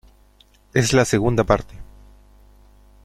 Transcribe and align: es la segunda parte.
es 0.73 0.93
la 0.93 1.05
segunda 1.05 1.43
parte. 1.43 1.75